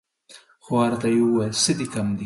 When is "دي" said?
1.77-1.87, 2.17-2.17